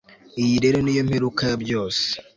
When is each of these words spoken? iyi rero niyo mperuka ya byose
iyi 0.43 0.55
rero 0.63 0.77
niyo 0.81 1.01
mperuka 1.07 1.41
ya 1.49 1.57
byose 1.63 2.05